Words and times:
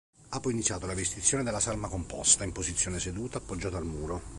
Ha 0.29 0.39
poi 0.39 0.53
inizio 0.53 0.79
la 0.79 0.95
vestizione 0.95 1.43
della 1.43 1.59
salma 1.59 1.87
composta 1.87 2.43
in 2.43 2.51
posizione 2.51 2.97
seduta 2.97 3.37
appoggiata 3.37 3.77
al 3.77 3.85
muro. 3.85 4.21